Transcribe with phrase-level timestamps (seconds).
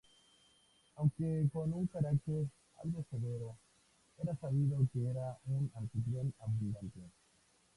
[0.95, 2.47] Aunque con un carácter
[2.83, 3.55] algo severo,
[4.17, 7.01] era sabido que era un anfitrión abundante.